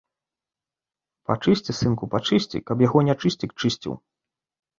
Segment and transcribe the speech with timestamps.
[1.31, 3.93] Пачысці, сынку, пачысці, каб яго нячысцік чысціў.